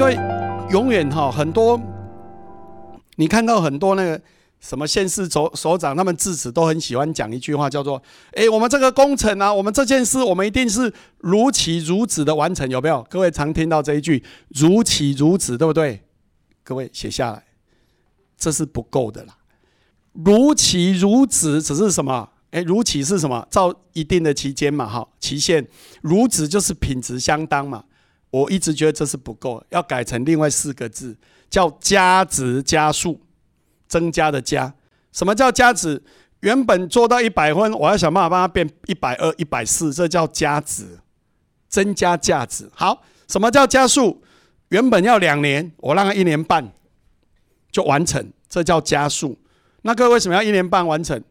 [0.00, 0.14] 各位
[0.70, 1.78] 永远哈很多，
[3.16, 4.18] 你看到很多那个
[4.58, 8.02] 什么县市首首长，他们致辞都很喜欢讲一句话，叫做
[8.32, 13.06] ：“哎，我们这个工程啊，我们这件事，我们一定是如期如此的完成。”有没有？
[13.10, 16.00] 各位常听到这一句“如期如此”，对不对？
[16.64, 17.44] 各位写下来，
[18.38, 19.36] 这是不够的啦。
[20.14, 22.26] 如期如此只是什么？
[22.52, 23.46] 哎，如期是什么？
[23.50, 25.68] 照一定的期间嘛，哈，期限。
[26.00, 27.84] 如此就是品质相当嘛。
[28.30, 31.16] 我一直觉得这是不够，要改成另外四个字，
[31.48, 33.20] 叫加值加速，
[33.88, 34.72] 增加的加。
[35.12, 36.02] 什么叫加值？
[36.40, 41.00] 原本做到一百分，我要想办法帮它变一百二、一百四，这叫加值，
[41.68, 42.70] 增加价值。
[42.74, 44.22] 好，什么叫加速？
[44.68, 46.72] 原本要两年，我让它一年半
[47.70, 49.36] 就完成，这叫加速。
[49.82, 51.22] 那各位为什么要一年半完成？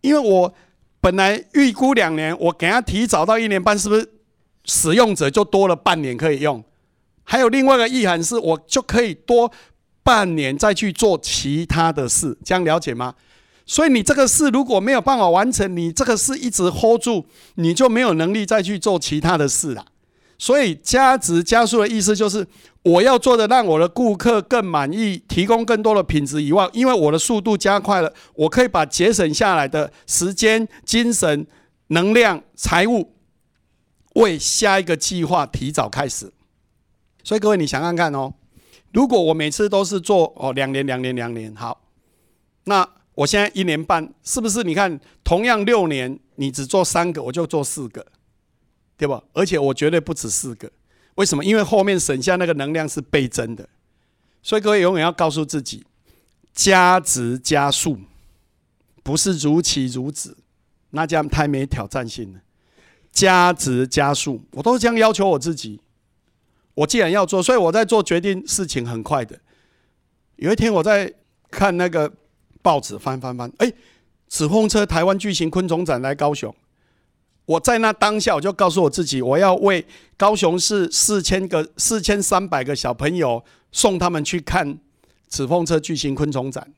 [0.00, 0.52] 因为我
[1.00, 4.06] 本来预估两年，我给他提早到一年半，是不是
[4.66, 6.62] 使用者就多了半年可以用？
[7.24, 9.50] 还有另外一个意涵是，我就可以多
[10.02, 13.14] 半年再去做其他的事，这样了解吗？
[13.64, 19.84] 所以你这个事如果没有办法完成，你这个事一直 hold 住，你就没有能力再去做其他的事了。
[20.38, 22.46] 所以加值加速的意思就是，
[22.82, 31.44] 我要做的让我的顾客更满意，提供更多的品质以外，因为我的速度加快了，我可以把节省下来的时间、精神、
[31.88, 33.10] 能量、财务，
[34.16, 36.30] 为下一个计划提早开始。
[37.24, 38.34] 所以各位，你想看看哦，
[38.92, 41.88] 如果我每次都是做哦两年、两年、两年，好，
[42.64, 44.62] 那我现在一年半，是不是？
[44.62, 48.04] 你看，同样六年，你只做三个，我就做四个。
[48.98, 49.22] 对吧？
[49.34, 50.72] 而且我绝对不止四个，
[51.16, 51.44] 为什么？
[51.44, 53.68] 因为后面省下那个能量是倍增的，
[54.42, 55.84] 所以各位永远要告诉自己，
[56.54, 57.98] 加值加速，
[59.02, 60.34] 不是如期如此，
[60.88, 62.40] 那这样太没挑战性了。
[63.16, 65.80] 加值加速，我都是这样要求我自己。
[66.74, 69.40] 我既然要做，所以我在做决定事情很快的。
[70.36, 71.10] 有一天我在
[71.50, 72.12] 看那个
[72.60, 73.72] 报纸，翻翻翻，哎，
[74.28, 76.54] 纸风车台湾巨型昆虫展来高雄。
[77.46, 79.86] 我在那当下，我就告诉我自己，我要为
[80.18, 83.42] 高雄市四千个、四千三百个小朋友
[83.72, 84.78] 送他们去看
[85.30, 86.70] 纸风车巨型昆虫展。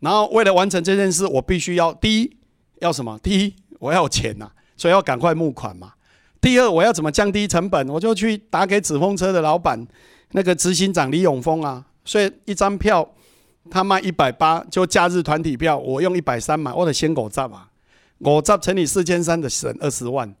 [0.00, 2.36] 然后，为了完成这件事，我必须要第一
[2.80, 3.18] 要什么？
[3.22, 5.92] 第一，我要钱呐，所以要赶快募款嘛。
[6.40, 7.88] 第二，我要怎么降低成本？
[7.88, 9.86] 我就去打给纸风车的老板，
[10.32, 11.84] 那个执行长李永峰啊。
[12.04, 13.08] 所以一张票
[13.68, 17.68] 他卖一百八，就假日团体票，我用一百三买，我得先狗站嘛。
[18.18, 20.34] 我造乘以四千三的省二十万，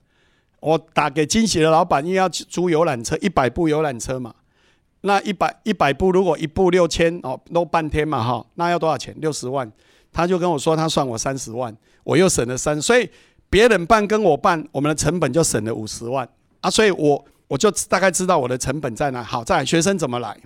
[0.60, 4.34] 我打给惊喜的老板，因为要租游览车，一百部游览车嘛，
[5.02, 9.14] 那一百一百部如果一部六千哦，都半天嘛哈，那要多少钱？
[9.20, 9.70] 六十万，
[10.12, 13.10] 他就跟我说他算我三十万，我又省了三，所以
[13.48, 16.28] 别人办跟我办，我们的成本就省了五十万
[16.60, 19.22] 啊，所以我我就大概知道我的成本在哪。
[19.22, 20.36] 好，在学生怎么来？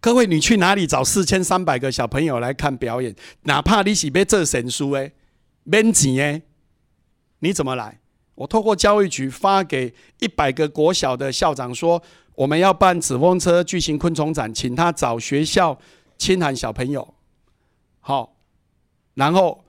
[0.00, 3.14] 各位，你去哪里找四千三百个小朋友来看表演？
[3.42, 5.12] 哪怕你是要做神书诶。
[5.64, 6.42] 免钱诶，
[7.40, 8.00] 你怎么来？
[8.36, 12.00] 我透过教育局发给一百个国小的校长说，
[12.34, 15.76] 我们要办纸风车巨型昆虫展，请他找学校
[16.18, 17.14] 亲函小朋友，
[18.00, 18.36] 好，
[19.14, 19.64] 然后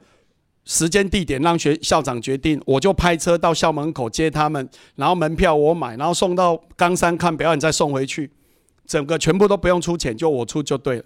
[0.68, 8.30] 时间地点让学校长决定，我就派车到校门口接他们，然后门票我买，然后送到冈山看表演，再送回去，
[8.86, 11.04] 整个全部都不用出钱，就我出就对了。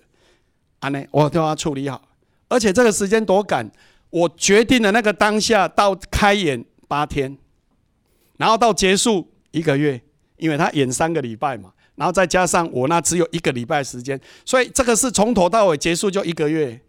[0.79, 2.01] 安内，我都要处理好，
[2.47, 3.71] 而且这个时间多赶。
[4.09, 7.37] 我决定的那个当下到开演八天，
[8.37, 10.01] 然后到结束一个月，
[10.37, 16.81] 因为他演三个礼拜嘛，然后再加上我那只有一个礼拜时间，所以这个是从头到尾结束就一个月，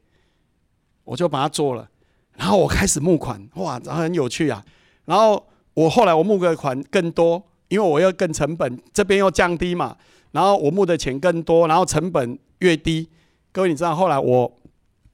[1.04, 1.88] 我就把它做了，
[2.36, 4.64] 然后我开始募款，哇，然后很有趣啊，
[5.04, 5.44] 然后
[5.74, 9.96] 我后来我募个款更多，因为我要更成本这边又降低嘛，
[10.32, 13.08] 然后我募的钱更多，然后成本越低，
[13.52, 14.52] 各位你知道后来我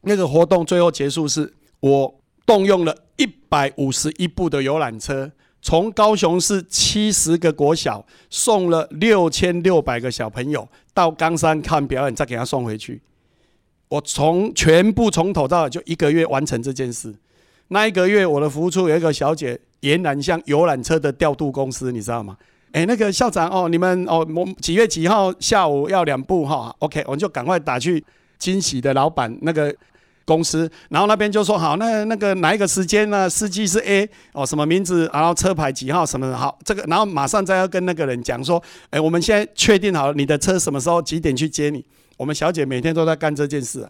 [0.02, 1.54] 那个活动最后结束是。
[1.80, 2.12] 我
[2.44, 5.30] 动用了一百五十一部的游览车，
[5.62, 13.00] 从高雄市七十个国小送了六千六百个小朋友到冈山看表演，再给他送回去。
[13.88, 17.14] 我从全部从头到尾就一个月完成这件事。
[17.68, 22.36] 那一个月，我的服务处有一个小姐，俨然像游览车的调度公司，你知道吗？
[22.72, 28.04] 哎，那个校长哦，你们哦，我几月几号下午要两部哈？OK，我们就赶快打去
[28.38, 29.74] 惊喜的老板那个。
[30.28, 33.26] 公司，然后那边就说好，那那个哪一个时间呢？
[33.30, 35.10] 司机是 A 哦，什么名字？
[35.10, 36.04] 然后车牌几号？
[36.04, 36.58] 什么好？
[36.66, 41.82] 这个，然后马上再要跟那个人讲说，哎，我们现在确定好了，你的车什么时候几点去接你？
[42.18, 43.88] 我们小姐每天都在干这件事，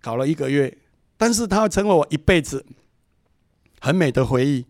[0.00, 0.78] 搞了一个月，
[1.16, 2.64] 但是它会成为我一辈子
[3.80, 4.64] 很美的回忆，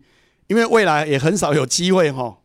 [0.47, 2.39] 因为未来也很少有机会哈，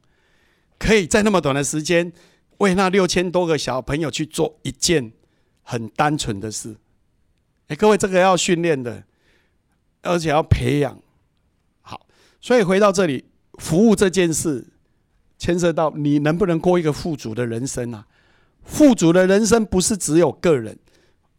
[0.79, 2.13] 可以在那么短的时间
[2.59, 5.13] 为那六千多个小朋友去做一件
[5.63, 6.77] 很单纯的事。
[7.69, 9.05] 哎，各位，这个要训练的，
[10.03, 11.01] 而且要培养。
[11.81, 12.07] 好，
[12.41, 14.67] 所以回到这里，服务这件事，
[15.39, 18.07] 牵涉到你能不能过一个富足的人生啊？
[18.65, 20.79] 富足的人生不是只有个人。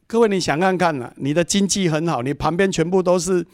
[0.07, 1.11] 各位，你想看看呐？
[1.17, 3.45] 你的经济很好，你旁边全部都是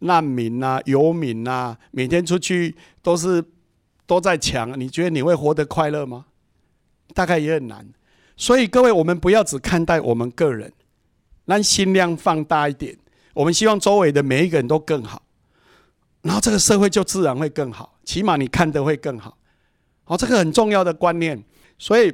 [0.00, 3.42] 难民呐、游民呐，每天出去都是
[4.06, 6.26] 都在抢，你觉得你会活得快乐吗？
[7.14, 7.86] 大概也很难。
[8.36, 10.72] 所以各位，我们不要只看待我们个人，
[11.44, 12.96] 让心量放大一点。
[13.34, 15.22] 我们希望周围的每一个人都更好，
[16.22, 17.98] 然后这个社会就自然会更好。
[18.04, 19.38] 起码你看的会更好。
[20.02, 21.40] 好，这个很重要的观念。
[21.78, 22.12] 所以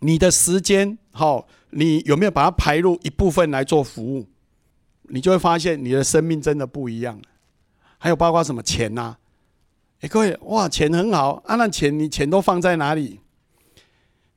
[0.00, 1.46] 你的时间，好。
[1.70, 4.26] 你有没有把它排入一部分来做服务？
[5.10, 7.20] 你就会发现你的生命真的不一样。
[7.98, 9.16] 还有包括什么钱呐？
[10.00, 11.56] 哎，各位，哇，钱很好啊！
[11.56, 13.20] 那钱你钱都放在哪里？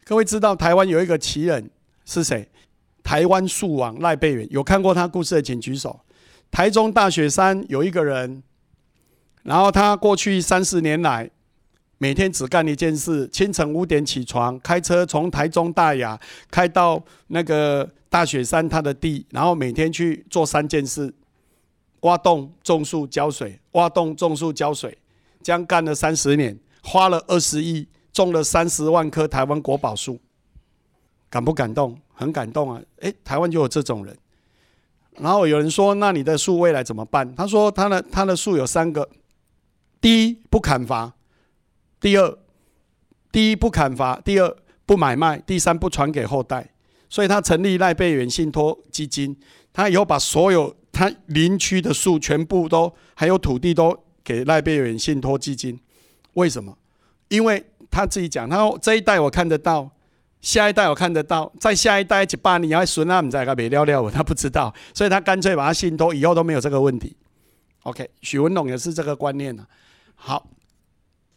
[0.03, 1.69] 各位知道台湾有一个奇人
[2.03, 2.49] 是谁？
[3.01, 6.01] 台湾树王赖贝元，有看过他故事的请举手。
[6.51, 8.43] 台中大雪山有一个人，
[9.43, 11.31] 然后他过去三十年来。
[12.01, 16.19] 每天只干一件事：清晨五点起床，开车从台中大雅
[16.49, 21.13] 开到那个大雪山他的地，然后每天去做三件事：
[21.99, 23.59] 挖洞、种树、浇水。
[23.73, 24.97] 挖洞、种树、浇水，
[25.43, 30.19] 这样干了三十年，花了二十亿，种了三十万棵台湾国宝树。
[31.29, 31.95] 感不感动？
[32.15, 32.81] 很感动啊！
[33.01, 34.17] 诶，台湾就有这种人。
[35.19, 39.07] 然后有人说：“那你的树未来怎么办？”他说：“他的他的树有三个：
[40.01, 41.13] 第一，不砍伐。”
[42.01, 42.37] 第二，
[43.31, 44.57] 第一不砍伐，第二
[44.87, 46.67] 不买卖，第三不传给后代。
[47.07, 49.37] 所以他成立赖贝远信托基金，
[49.71, 55.79] 他以后把所有他林区的树全部都还有土地都给赖贝远信托基金。
[56.33, 56.75] 为什么？
[57.27, 59.91] 因为他自己讲，他说这一代我看得到，
[60.41, 67.15] 下一代我看得到，在下一代一八年要孙啊，唔在个别聊聊，我他不知道，所以他干脆把他信托，以后都没有这个问题。
[67.83, 69.67] OK，许文龙也是这个观念呢。
[70.15, 70.47] 好。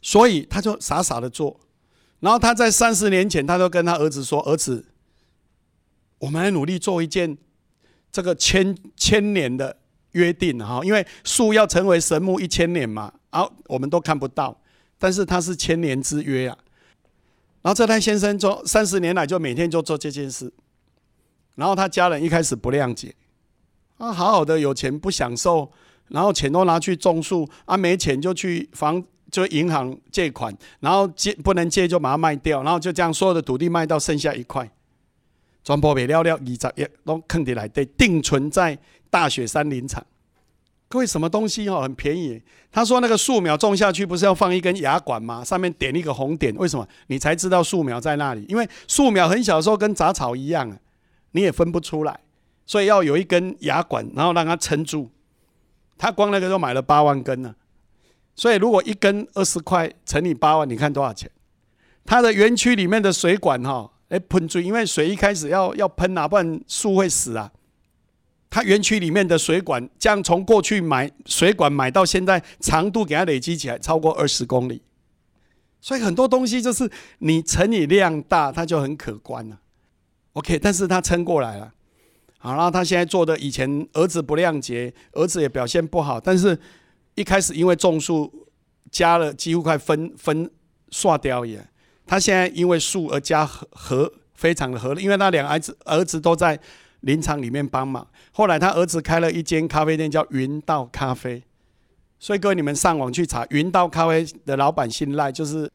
[0.07, 1.59] 所以他就傻傻的做，
[2.21, 4.85] 然后他在三十年前，他就跟他儿子说：“儿子，
[6.19, 7.39] 我们来努力做一件
[8.13, 9.79] 这个千千年的
[10.13, 14.61] 约定哈，因为树要成为神木一千年嘛，啊，我们都看不到，
[14.99, 16.59] 但是它是千年之约啊。
[17.63, 20.53] 然后这代先生做三十年来就每天就做这件事，
[21.55, 23.15] 然后他家人一开始不谅解，
[23.97, 25.73] 啊，好好的有钱不享受，
[26.09, 29.03] 然后钱都拿去种树，啊，没钱就去房。”
[29.35, 34.71] 就银行借款，然后借不能借就把它卖掉，然后就这样所有的土地卖到剩下一块，
[35.65, 36.45] 全部被了了二十
[36.77, 38.79] 亿都坑起来，得定存在
[39.11, 40.07] 大雪山林场。
[40.89, 42.41] 各位什么东西哦，很便宜。
[42.71, 45.43] 他说那个树苗种下去不是要放一根牙管吗？
[45.43, 46.87] 上面点一个红点，为什么？
[47.09, 50.79] 你才知道树苗在那里，因为树苗很小的时候跟杂草一样啊，
[51.33, 52.21] 你也分不出来，
[52.65, 55.11] 所以要有一根牙管，然后让它撑住。
[55.99, 57.53] 他光那个都买了八万根呢。
[58.37, 61.31] 所以，如果一根二十块乘以八万，你看多少钱？
[62.05, 67.53] 它的园区里面的水管哈，哎喷水，因为水一开始要要喷啊，不然树会死啊。
[68.51, 74.83] 它园区里面的水管，这样从过去买水管买到现在，长度给它累积起来超过二十公里。
[75.81, 79.61] 所以很多东西就是你乘以量大，它就很可观了。
[80.33, 81.73] OK，但是他撑过来了。
[82.39, 86.59] 好，然后他现在做的，以前儿子不谅解，儿子也表现不好，但是。
[87.15, 88.49] 一开始因为种树
[88.91, 90.51] 加了几乎快分分
[90.91, 91.65] 刷掉也，
[92.07, 96.59] 他现在因为树而加和和非常的合，因为那两儿子儿子都在
[97.01, 98.07] 林场里面帮忙。
[98.33, 101.43] 后来他儿子开了一间咖啡店叫云道咖啡，
[102.19, 105.71] 所以各位你们上网去查云道咖啡的老板姓赖，就是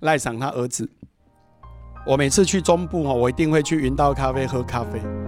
[0.00, 0.88] 赖上他儿子。
[2.06, 5.27] 我每次去中部哈，我一定会去云道咖啡喝咖啡。